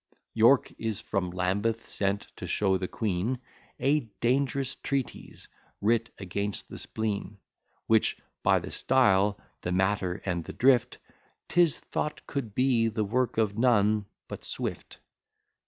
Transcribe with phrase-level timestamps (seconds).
[0.33, 3.37] York is from Lambeth sent, to show the queen
[3.79, 5.47] A dang'rous treatise
[5.79, 7.37] writ against the spleen;
[7.85, 10.97] Which, by the style, the matter, and the drift,
[11.49, 14.97] 'Tis thought could be the work of none but Swift.